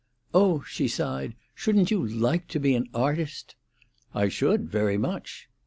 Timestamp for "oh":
0.33-0.63